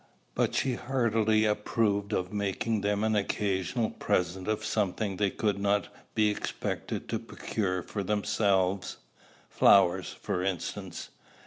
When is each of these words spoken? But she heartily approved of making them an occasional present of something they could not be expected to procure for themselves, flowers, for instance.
But 0.33 0.55
she 0.55 0.73
heartily 0.73 1.45
approved 1.45 2.11
of 2.11 2.33
making 2.33 2.81
them 2.81 3.03
an 3.03 3.15
occasional 3.15 3.91
present 3.91 4.47
of 4.47 4.65
something 4.65 5.17
they 5.17 5.29
could 5.29 5.59
not 5.59 5.89
be 6.15 6.31
expected 6.31 7.07
to 7.09 7.19
procure 7.19 7.83
for 7.83 8.01
themselves, 8.01 8.97
flowers, 9.47 10.09
for 10.19 10.41
instance. 10.41 11.09